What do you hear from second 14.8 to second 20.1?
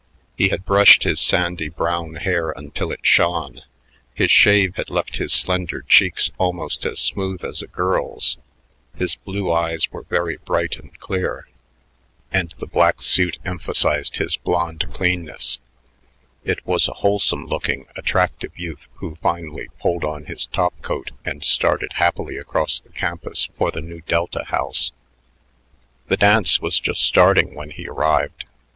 cleanness: it was a wholesome looking, attractive youth who finally pulled